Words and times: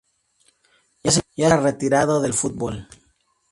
Ya 1.03 1.11
se 1.11 1.19
encuentra 1.19 1.57
retirado 1.61 2.21
del 2.23 2.33
fútbol. 2.33 2.87